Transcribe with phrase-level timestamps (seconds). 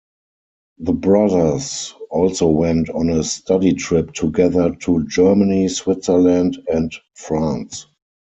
[0.79, 7.85] The brothers also went on a study trip together to Germany, Switzerland and France.